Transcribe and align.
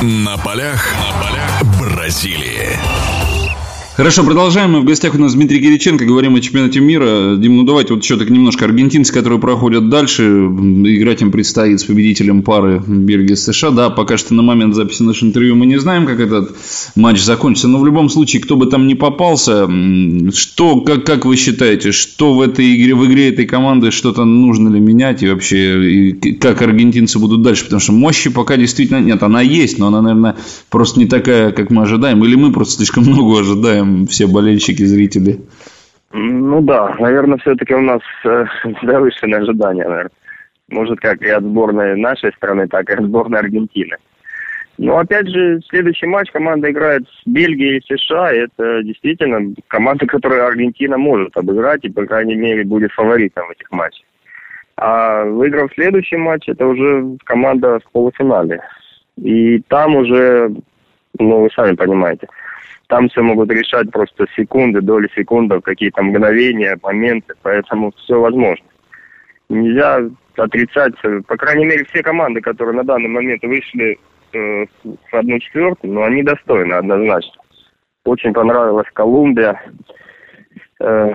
На 0.00 0.38
полях, 0.38 0.94
на 0.94 1.12
полях 1.20 1.64
Бразилии. 1.80 3.27
Хорошо, 3.98 4.22
продолжаем. 4.22 4.74
Мы 4.74 4.80
в 4.82 4.84
гостях 4.84 5.16
у 5.16 5.18
нас 5.18 5.34
Дмитрий 5.34 5.60
Кириченко. 5.60 6.04
Говорим 6.04 6.36
о 6.36 6.40
чемпионате 6.40 6.78
мира. 6.78 7.34
Дим, 7.34 7.56
ну 7.56 7.64
давайте 7.64 7.94
вот 7.94 8.04
еще 8.04 8.16
так 8.16 8.30
немножко 8.30 8.64
аргентинцы, 8.64 9.12
которые 9.12 9.40
проходят 9.40 9.88
дальше. 9.88 10.22
Играть 10.22 11.20
им 11.20 11.32
предстоит 11.32 11.80
с 11.80 11.84
победителем 11.84 12.42
пары 12.42 12.80
Бельгии 12.86 13.34
США. 13.34 13.72
Да, 13.72 13.90
пока 13.90 14.16
что 14.16 14.34
на 14.34 14.42
момент 14.42 14.76
записи 14.76 15.02
нашего 15.02 15.30
интервью 15.30 15.56
мы 15.56 15.66
не 15.66 15.80
знаем, 15.80 16.06
как 16.06 16.20
этот 16.20 16.54
матч 16.94 17.20
закончится. 17.20 17.66
Но 17.66 17.80
в 17.80 17.86
любом 17.86 18.08
случае, 18.08 18.40
кто 18.40 18.54
бы 18.54 18.66
там 18.66 18.86
ни 18.86 18.94
попался, 18.94 19.68
что, 20.32 20.80
как, 20.82 21.04
как 21.04 21.26
вы 21.26 21.34
считаете, 21.34 21.90
что 21.90 22.34
в 22.34 22.40
этой 22.40 22.76
игре, 22.76 22.94
в 22.94 23.04
игре 23.04 23.30
этой 23.30 23.46
команды 23.46 23.90
что-то 23.90 24.24
нужно 24.24 24.68
ли 24.68 24.78
менять 24.78 25.24
и 25.24 25.28
вообще 25.28 25.90
и 25.90 26.12
как 26.34 26.62
аргентинцы 26.62 27.18
будут 27.18 27.42
дальше? 27.42 27.64
Потому 27.64 27.80
что 27.80 27.90
мощи 27.90 28.30
пока 28.30 28.56
действительно 28.56 29.00
нет. 29.00 29.24
Она 29.24 29.40
есть, 29.40 29.76
но 29.80 29.88
она, 29.88 30.02
наверное, 30.02 30.36
просто 30.70 31.00
не 31.00 31.06
такая, 31.06 31.50
как 31.50 31.70
мы 31.70 31.82
ожидаем. 31.82 32.24
Или 32.24 32.36
мы 32.36 32.52
просто 32.52 32.76
слишком 32.76 33.02
много 33.08 33.40
ожидаем 33.40 33.87
там 33.88 34.06
все 34.06 34.26
болельщики, 34.26 34.82
зрители? 34.82 35.40
Ну 36.12 36.60
да, 36.62 36.94
наверное, 36.98 37.38
все-таки 37.38 37.74
у 37.74 37.80
нас 37.80 38.00
э, 38.24 38.44
завышенные 38.82 39.40
ожидания, 39.40 39.84
наверное. 39.84 40.10
Может, 40.68 41.00
как 41.00 41.22
и 41.22 41.28
от 41.28 41.42
сборной 41.42 41.96
нашей 41.96 42.32
страны, 42.32 42.68
так 42.68 42.90
и 42.90 42.94
от 42.94 43.04
сборной 43.04 43.40
Аргентины. 43.40 43.96
Но 44.76 44.98
опять 44.98 45.28
же, 45.28 45.60
следующий 45.68 46.06
матч 46.06 46.30
команда 46.30 46.70
играет 46.70 47.02
с 47.08 47.26
Бельгией 47.26 47.78
и 47.78 47.96
США. 47.96 48.32
И 48.32 48.38
это 48.38 48.82
действительно 48.84 49.54
команда, 49.66 50.06
которую 50.06 50.46
Аргентина 50.46 50.98
может 50.98 51.36
обыграть 51.36 51.84
и, 51.84 51.90
по 51.90 52.06
крайней 52.06 52.36
мере, 52.36 52.64
будет 52.64 52.92
фаворитом 52.92 53.48
в 53.48 53.50
этих 53.50 53.70
матчах. 53.72 54.04
А 54.76 55.24
выиграв 55.24 55.72
следующий 55.74 56.16
матч, 56.16 56.48
это 56.48 56.66
уже 56.66 57.16
команда 57.24 57.80
в 57.80 57.90
полуфинале. 57.90 58.60
И 59.16 59.58
там 59.68 59.96
уже, 59.96 60.54
ну, 61.18 61.40
вы 61.40 61.48
сами 61.50 61.74
понимаете, 61.74 62.28
там 62.88 63.08
все 63.08 63.22
могут 63.22 63.50
решать 63.50 63.90
просто 63.90 64.26
секунды, 64.34 64.80
доли 64.80 65.08
секундов, 65.14 65.62
какие-то 65.62 66.02
мгновения, 66.02 66.78
моменты, 66.82 67.34
поэтому 67.42 67.92
все 67.92 68.18
возможно. 68.18 68.64
Нельзя 69.48 70.00
отрицать, 70.36 70.94
по 71.26 71.36
крайней 71.36 71.66
мере, 71.66 71.84
все 71.84 72.02
команды, 72.02 72.40
которые 72.40 72.76
на 72.76 72.84
данный 72.84 73.08
момент 73.08 73.42
вышли 73.42 73.98
э, 74.32 74.66
в 74.84 75.14
одну 75.14 75.38
четвертую, 75.38 75.92
но 75.92 76.04
они 76.04 76.22
достойны 76.22 76.74
однозначно. 76.74 77.42
Очень 78.04 78.32
понравилась 78.32 78.88
Колумбия. 78.94 79.60
Э, 80.80 81.12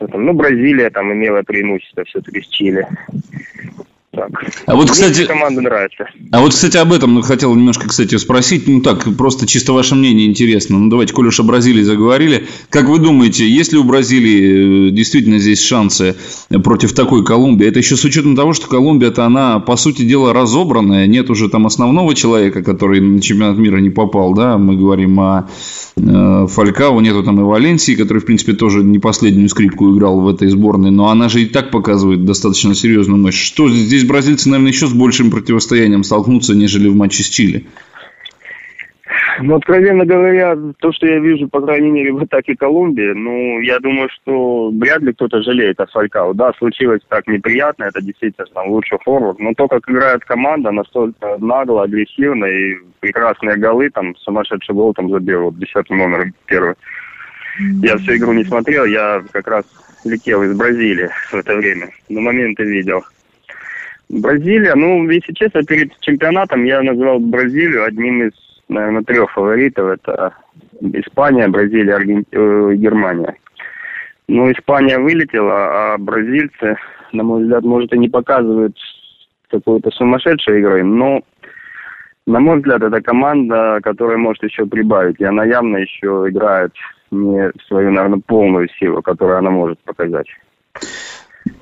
ну, 0.00 0.32
Бразилия 0.32 0.90
там 0.90 1.12
имела 1.12 1.42
преимущество 1.42 2.04
все-таки 2.04 2.40
с 2.40 2.48
Чили 2.48 2.86
так. 4.10 4.30
А 4.66 4.74
вот, 4.74 4.90
кстати, 4.90 5.26
команда 5.26 5.60
нравится. 5.60 6.06
А 6.32 6.40
вот, 6.40 6.52
кстати, 6.52 6.76
об 6.76 6.92
этом 6.92 7.20
хотел 7.22 7.54
немножко, 7.54 7.88
кстати, 7.88 8.16
спросить. 8.16 8.66
Ну 8.66 8.80
так, 8.80 9.06
просто 9.16 9.46
чисто 9.46 9.72
ваше 9.72 9.94
мнение 9.94 10.26
интересно. 10.26 10.78
Ну 10.78 10.90
давайте, 10.90 11.12
коль 11.12 11.28
уж 11.28 11.40
о 11.40 11.42
Бразилии 11.42 11.82
заговорили. 11.82 12.46
Как 12.70 12.88
вы 12.88 12.98
думаете, 12.98 13.48
есть 13.48 13.72
ли 13.72 13.78
у 13.78 13.84
Бразилии 13.84 14.88
э, 14.88 14.90
действительно 14.90 15.38
здесь 15.38 15.62
шансы 15.62 16.16
против 16.64 16.92
такой 16.94 17.24
Колумбии? 17.24 17.66
Это 17.66 17.78
еще 17.78 17.96
с 17.96 18.04
учетом 18.04 18.34
того, 18.34 18.52
что 18.54 18.66
Колумбия-то 18.66 19.24
она, 19.24 19.60
по 19.60 19.76
сути 19.76 20.02
дела, 20.02 20.32
разобранная. 20.32 21.06
Нет 21.06 21.30
уже 21.30 21.48
там 21.48 21.66
основного 21.66 22.14
человека, 22.14 22.62
который 22.62 23.00
на 23.00 23.20
чемпионат 23.20 23.58
мира 23.58 23.76
не 23.78 23.90
попал, 23.90 24.34
да? 24.34 24.58
Мы 24.58 24.76
говорим 24.76 25.20
о 25.20 25.48
э, 25.96 26.46
Фалькао, 26.48 27.00
нету 27.00 27.22
там 27.22 27.40
и 27.40 27.44
Валенсии, 27.44 27.92
который, 27.92 28.18
в 28.18 28.24
принципе, 28.24 28.54
тоже 28.54 28.82
не 28.82 28.98
последнюю 28.98 29.48
скрипку 29.48 29.94
играл 29.94 30.20
в 30.20 30.28
этой 30.28 30.48
сборной. 30.48 30.90
Но 30.90 31.08
она 31.08 31.28
же 31.28 31.42
и 31.42 31.46
так 31.46 31.70
показывает 31.70 32.24
достаточно 32.24 32.74
серьезную 32.74 33.20
мощь. 33.20 33.40
Что 33.40 33.68
здесь 33.68 34.07
бразильцы, 34.08 34.48
наверное, 34.48 34.72
еще 34.72 34.86
с 34.86 34.92
большим 34.92 35.30
противостоянием 35.30 36.02
столкнутся, 36.02 36.54
нежели 36.54 36.88
в 36.88 36.96
матче 36.96 37.22
с 37.22 37.28
Чили. 37.28 37.66
Ну, 39.40 39.54
откровенно 39.54 40.04
говоря, 40.04 40.56
то, 40.78 40.92
что 40.92 41.06
я 41.06 41.20
вижу, 41.20 41.48
по 41.48 41.60
крайней 41.60 41.90
мере, 41.90 42.12
в 42.12 42.22
атаке 42.22 42.56
Колумбии, 42.56 43.12
ну, 43.14 43.60
я 43.60 43.78
думаю, 43.78 44.08
что 44.10 44.70
вряд 44.70 45.00
ли 45.02 45.12
кто-то 45.12 45.42
жалеет 45.42 45.78
о 45.78 45.86
Фалькао. 45.86 46.34
Да, 46.34 46.52
случилось 46.58 47.02
так 47.08 47.26
неприятно, 47.28 47.84
это 47.84 48.02
действительно 48.02 48.46
там 48.52 48.70
лучший 48.70 48.98
форвард, 49.04 49.38
но 49.38 49.52
то, 49.54 49.68
как 49.68 49.88
играет 49.88 50.24
команда, 50.24 50.72
настолько 50.72 51.36
нагло, 51.38 51.84
агрессивно 51.84 52.46
и 52.46 52.78
прекрасные 53.00 53.56
голы, 53.56 53.90
там, 53.90 54.16
сумасшедший 54.16 54.74
гол 54.74 54.92
там 54.92 55.08
забил, 55.08 55.42
вот, 55.42 55.58
десятый 55.58 55.96
номер 55.96 56.32
первый. 56.46 56.74
Я 57.82 57.96
всю 57.98 58.16
игру 58.16 58.32
не 58.32 58.44
смотрел, 58.44 58.84
я 58.86 59.22
как 59.32 59.46
раз 59.46 59.64
летел 60.04 60.42
из 60.42 60.56
Бразилии 60.56 61.10
в 61.30 61.34
это 61.34 61.56
время, 61.56 61.90
на 62.08 62.20
моменты 62.20 62.64
видел. 62.64 63.04
Бразилия, 64.08 64.74
ну, 64.74 65.08
если 65.10 65.32
честно, 65.34 65.62
перед 65.62 65.98
чемпионатом 66.00 66.64
я 66.64 66.82
назвал 66.82 67.18
Бразилию 67.18 67.84
одним 67.84 68.28
из, 68.28 68.32
наверное, 68.68 69.02
трех 69.02 69.30
фаворитов. 69.32 69.86
Это 69.86 70.34
Испания, 70.80 71.48
Бразилия, 71.48 71.96
Арген... 71.96 72.24
э, 72.30 72.74
Германия. 72.76 73.36
Ну, 74.28 74.50
Испания 74.50 74.98
вылетела, 74.98 75.94
а 75.94 75.98
бразильцы, 75.98 76.76
на 77.12 77.22
мой 77.22 77.42
взгляд, 77.42 77.64
может, 77.64 77.92
и 77.92 77.98
не 77.98 78.08
показывают 78.08 78.76
какой-то 79.50 79.90
сумасшедшей 79.90 80.60
игры, 80.60 80.82
но, 80.84 81.22
на 82.26 82.40
мой 82.40 82.58
взгляд, 82.58 82.82
это 82.82 83.00
команда, 83.00 83.80
которая 83.82 84.18
может 84.18 84.42
еще 84.42 84.66
прибавить. 84.66 85.18
И 85.18 85.24
она 85.24 85.44
явно 85.44 85.78
еще 85.78 86.26
играет 86.28 86.72
не 87.10 87.50
свою, 87.66 87.90
наверное, 87.90 88.20
полную 88.26 88.68
силу, 88.78 89.02
которую 89.02 89.38
она 89.38 89.50
может 89.50 89.78
показать. 89.80 90.26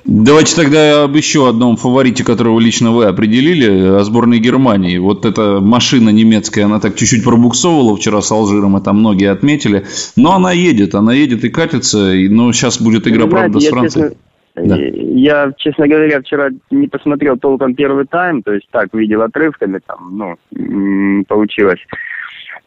Давайте 0.05 0.57
тогда 0.57 1.05
об 1.05 1.15
еще 1.17 1.49
одном 1.49 1.77
фаворите, 1.77 2.25
которого 2.25 2.61
лично 2.61 2.93
вы 2.93 3.07
определили, 3.07 3.99
о 3.99 4.05
сборной 4.05 4.39
Германии. 4.39 4.99
Вот 4.99 5.25
эта 5.25 5.61
машина 5.61 6.11
немецкая, 6.11 6.65
она 6.65 6.81
так 6.81 6.95
чуть-чуть 6.97 7.25
пробуксовывала 7.25 7.97
вчера 7.97 8.23
с 8.23 8.31
Алжиром, 8.31 8.77
это 8.77 8.93
многие 8.93 9.31
отметили. 9.31 9.85
Но 10.17 10.35
она 10.35 10.53
едет, 10.53 10.95
она 10.95 11.13
едет 11.13 11.45
и 11.45 11.49
катится, 11.49 12.13
но 12.31 12.53
сейчас 12.53 12.81
будет 12.81 13.07
игра, 13.07 13.27
Знаете, 13.27 13.31
правда, 13.31 13.61
с 13.61 13.69
Францией. 13.69 14.05
Честно... 14.05 14.21
Да. 14.57 14.77
Я, 14.79 15.53
честно 15.59 15.87
говоря, 15.87 16.21
вчера 16.23 16.49
не 16.71 16.89
посмотрел 16.89 17.37
толком 17.37 17.75
первый 17.75 18.07
тайм, 18.07 18.43
то 18.43 18.55
есть 18.55 18.67
так, 18.71 18.89
видел 18.95 19.21
отрывками, 19.21 19.81
там, 19.87 20.17
ну, 20.17 21.25
получилось. 21.25 21.81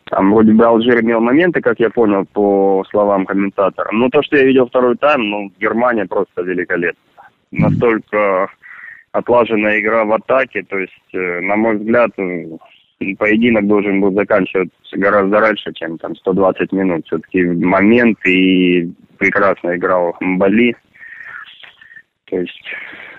Там 0.05 0.33
вроде 0.33 0.53
бы 0.53 0.65
Алжир 0.65 1.01
имел 1.01 1.19
моменты, 1.19 1.61
как 1.61 1.79
я 1.79 1.89
понял, 1.89 2.25
по 2.25 2.83
словам 2.89 3.25
комментатора. 3.25 3.89
Но 3.91 4.09
то, 4.09 4.23
что 4.23 4.37
я 4.37 4.43
видел 4.43 4.67
второй 4.67 4.95
тайм, 4.97 5.29
ну, 5.29 5.51
Германия 5.59 6.05
просто 6.05 6.41
великолепна 6.41 6.99
настолько 7.51 8.49
отлаженная 9.11 9.79
игра 9.79 10.05
в 10.05 10.13
атаке. 10.13 10.63
То 10.63 10.77
есть, 10.77 11.13
э, 11.13 11.41
на 11.41 11.55
мой 11.55 11.77
взгляд, 11.77 12.11
поединок 13.17 13.67
должен 13.67 14.01
был 14.01 14.13
заканчиваться 14.13 14.97
гораздо 14.97 15.39
раньше, 15.39 15.73
чем 15.73 15.97
там 15.97 16.15
120 16.15 16.71
минут. 16.71 17.05
Все-таки 17.05 17.43
момент 17.43 18.17
и 18.25 18.91
прекрасно 19.17 19.75
играл 19.75 20.15
Мбали. 20.19 20.75
То 22.25 22.39
есть, 22.39 22.63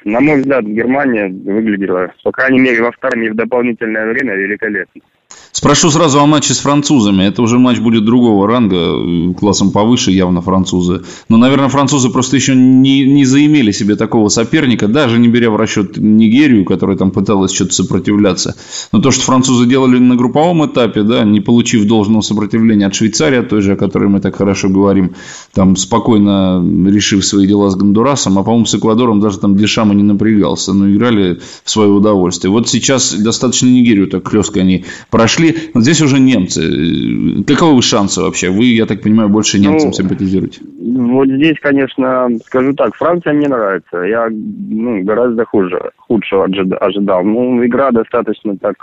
на 0.04 0.20
мой 0.20 0.41
взгляд, 0.41 0.64
Германия 0.64 1.28
выглядела, 1.28 2.12
по 2.22 2.30
крайней 2.30 2.60
мере, 2.60 2.82
во 2.82 2.92
втором 2.92 3.22
и 3.22 3.30
в 3.30 3.34
дополнительное 3.34 4.06
время 4.06 4.34
великолепно. 4.34 5.03
Спрошу 5.52 5.90
сразу 5.90 6.20
о 6.20 6.26
матче 6.26 6.54
с 6.54 6.58
французами. 6.58 7.24
Это 7.24 7.42
уже 7.42 7.58
матч 7.58 7.78
будет 7.80 8.04
другого 8.04 8.46
ранга, 8.46 9.34
классом 9.34 9.72
повыше 9.72 10.12
явно 10.12 10.42
французы. 10.42 11.02
Но, 11.28 11.38
наверное, 11.38 11.68
французы 11.68 12.08
просто 12.08 12.36
еще 12.36 12.54
не, 12.54 13.04
не 13.04 13.24
заимели 13.24 13.72
себе 13.72 13.96
такого 13.96 14.28
соперника, 14.28 14.86
даже 14.86 15.18
не 15.18 15.26
беря 15.26 15.50
в 15.50 15.56
расчет 15.56 15.96
Нигерию, 15.96 16.64
которая 16.64 16.96
там 16.96 17.10
пыталась 17.10 17.52
что-то 17.52 17.74
сопротивляться. 17.74 18.54
Но 18.92 19.00
то, 19.00 19.10
что 19.10 19.24
французы 19.24 19.66
делали 19.66 19.98
на 19.98 20.14
групповом 20.14 20.64
этапе, 20.66 21.02
да, 21.02 21.24
не 21.24 21.40
получив 21.40 21.84
должного 21.84 22.22
сопротивления 22.22 22.86
от 22.86 22.94
Швейцарии, 22.94 23.42
той 23.42 23.60
же, 23.60 23.72
о 23.72 23.76
которой 23.76 24.08
мы 24.08 24.20
так 24.20 24.36
хорошо 24.36 24.68
говорим, 24.68 25.14
там 25.52 25.74
спокойно 25.74 26.64
решив 26.86 27.24
свои 27.24 27.48
дела 27.48 27.70
с 27.70 27.74
Гондурасом, 27.74 28.38
а, 28.38 28.44
по-моему, 28.44 28.66
с 28.66 28.74
Эквадором 28.76 29.18
даже 29.18 29.38
там 29.38 29.56
Дешама 29.56 29.94
не 29.94 30.04
напрягался, 30.04 30.72
но 30.72 30.88
играли 30.88 31.40
в 31.64 31.70
свое 31.70 31.90
удовольствие. 31.90 32.52
Вот 32.52 32.68
сейчас 32.68 33.12
достаточно 33.14 33.66
Нигерию 33.66 34.06
так 34.06 34.28
хлестко 34.28 34.60
они 34.60 34.84
прошли 35.10 35.39
пошли. 35.40 35.70
Вот 35.74 35.82
здесь 35.82 36.03
уже 36.03 36.18
немцы. 36.18 37.44
Каковы 37.47 37.82
шансы 37.82 38.22
вообще? 38.22 38.50
Вы, 38.50 38.65
я 38.65 38.86
так 38.86 39.03
понимаю, 39.03 39.28
больше 39.28 39.59
немцам 39.59 39.91
ну, 39.91 39.94
симпатизируете. 39.94 40.60
Вот 40.78 41.28
здесь, 41.28 41.59
конечно, 41.60 42.28
скажу 42.44 42.74
так, 42.74 42.94
Франция 42.97 43.32
мне 43.32 43.48
нравится. 43.48 43.98
Я 43.98 44.28
ну, 44.30 45.03
гораздо 45.03 45.44
хуже, 45.44 45.91
худшего 45.97 46.44
ожидал. 46.44 47.24
Ну, 47.24 47.65
игра 47.65 47.91
достаточно 47.91 48.56
так 48.56 48.76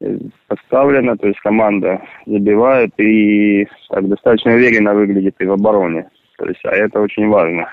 э, 0.00 0.18
поставлена, 0.48 1.16
то 1.16 1.26
есть 1.26 1.40
команда 1.40 2.00
забивает 2.26 2.90
и 2.98 3.66
так 3.88 4.08
достаточно 4.08 4.54
уверенно 4.54 4.94
выглядит 4.94 5.34
и 5.38 5.46
в 5.46 5.52
обороне. 5.52 6.08
То 6.38 6.46
есть, 6.46 6.60
а 6.64 6.70
это 6.70 7.00
очень 7.00 7.28
важно. 7.28 7.68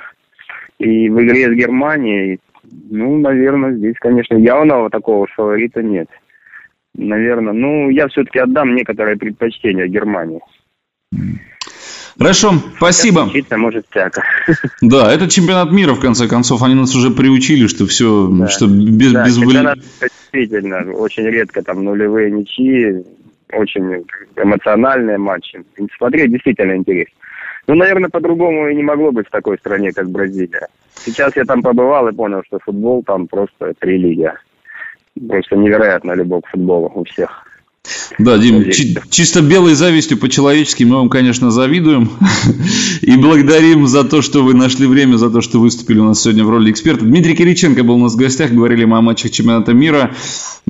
И 0.79 1.09
в 1.09 1.21
игре 1.21 1.49
с 1.49 1.53
Германией, 1.53 2.39
ну, 2.89 3.17
наверное, 3.17 3.73
здесь, 3.73 3.95
конечно, 3.99 4.35
явного 4.35 4.89
такого 4.89 5.27
фаворита 5.27 5.83
нет 5.83 6.07
наверное. 6.95 7.53
Ну, 7.53 7.89
я 7.89 8.07
все-таки 8.07 8.39
отдам 8.39 8.75
некоторое 8.75 9.15
предпочтение 9.15 9.87
Германии. 9.87 10.41
Хорошо, 12.17 12.53
спасибо. 12.77 13.21
Учиться 13.21 13.57
может 13.57 13.85
всяко. 13.89 14.23
Да, 14.81 15.11
это 15.11 15.27
чемпионат 15.29 15.71
мира, 15.71 15.93
в 15.93 15.99
конце 15.99 16.27
концов. 16.27 16.61
Они 16.61 16.75
нас 16.75 16.95
уже 16.95 17.09
приучили, 17.09 17.67
что 17.67 17.87
все, 17.87 18.27
да. 18.27 18.47
что 18.47 18.67
без, 18.67 19.13
да, 19.13 19.25
без 19.25 19.37
чемпионат 19.37 19.79
действительно 19.79 20.91
очень 20.93 21.23
редко 21.23 21.63
там 21.63 21.83
нулевые 21.83 22.29
ничьи, 22.31 23.03
очень 23.51 24.05
эмоциональные 24.35 25.17
матчи. 25.17 25.63
Смотреть 25.97 26.31
действительно 26.31 26.75
интересно. 26.75 27.15
Ну, 27.65 27.75
наверное, 27.75 28.09
по-другому 28.09 28.67
и 28.67 28.75
не 28.75 28.83
могло 28.83 29.11
быть 29.11 29.27
в 29.27 29.31
такой 29.31 29.57
стране, 29.57 29.91
как 29.91 30.09
Бразилия. 30.09 30.67
Сейчас 30.95 31.35
я 31.35 31.45
там 31.45 31.61
побывал 31.61 32.07
и 32.09 32.13
понял, 32.13 32.41
что 32.45 32.59
футбол 32.59 33.03
там 33.03 33.27
просто 33.27 33.73
религия. 33.81 34.37
Просто 35.27 35.55
невероятная 35.55 36.15
любовь 36.15 36.43
к 36.43 36.49
футболу 36.49 36.91
у 36.93 37.03
всех. 37.03 37.45
Да, 38.17 38.37
Дим, 38.37 38.71
чи- 38.71 38.97
чисто 39.09 39.41
белой 39.41 39.73
завистью 39.73 40.17
по-человечески 40.17 40.83
мы 40.85 40.95
вам, 40.95 41.09
конечно, 41.09 41.51
завидуем 41.51 42.09
и 43.01 43.17
благодарим 43.17 43.87
за 43.87 44.05
то, 44.05 44.21
что 44.21 44.41
вы 44.43 44.53
нашли 44.53 44.87
время, 44.87 45.17
за 45.17 45.29
то, 45.29 45.41
что 45.41 45.59
выступили 45.59 45.99
у 45.99 46.05
нас 46.05 46.21
сегодня 46.21 46.45
в 46.45 46.49
роли 46.49 46.71
эксперта. 46.71 47.03
Дмитрий 47.03 47.35
Кириченко 47.35 47.83
был 47.83 47.95
у 47.95 48.03
нас 48.03 48.13
в 48.13 48.17
гостях, 48.17 48.51
говорили 48.51 48.85
мы 48.85 48.97
о 48.97 49.01
матчах 49.01 49.31
чемпионата 49.31 49.73
мира. 49.73 50.11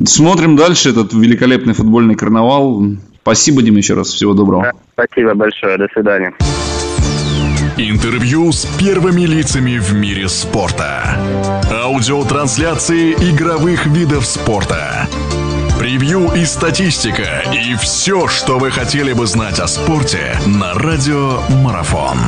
Смотрим 0.04 0.56
дальше 0.56 0.90
этот 0.90 1.14
великолепный 1.14 1.74
футбольный 1.74 2.16
карнавал. 2.16 2.84
Спасибо, 3.22 3.62
Дим, 3.62 3.78
еще 3.78 3.94
раз. 3.94 4.08
Всего 4.10 4.34
доброго. 4.34 4.64
Да, 4.64 4.72
спасибо 4.94 5.36
большое. 5.36 5.78
До 5.78 5.88
свидания. 5.94 6.34
Интервью 7.78 8.52
с 8.52 8.66
первыми 8.78 9.24
лицами 9.24 9.80
в 9.80 9.94
мире 9.94 10.30
спорта. 10.30 11.18
Аудиотрансляции 11.72 13.14
игровых 13.14 13.88
видов 13.88 14.28
спорта. 14.28 15.08
Превью 15.80 16.32
и 16.34 16.46
статистика. 16.46 17.44
И 17.52 17.74
все, 17.76 18.28
что 18.28 18.60
вы 18.60 18.70
хотели 18.70 19.14
бы 19.14 19.26
знать 19.26 19.60
о 19.60 19.68
спорте 19.68 20.38
на 20.46 20.76
Радио 20.76 21.42
Марафон. 21.64 22.20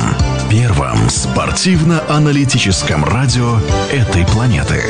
Первом 0.50 1.08
спортивно-аналитическом 1.08 3.04
радио 3.04 3.60
этой 3.92 4.26
планеты. 4.26 4.82